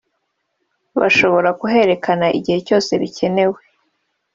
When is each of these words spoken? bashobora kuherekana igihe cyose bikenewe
bashobora 0.99 1.49
kuherekana 1.59 2.27
igihe 2.37 2.59
cyose 2.67 2.91
bikenewe 3.01 3.59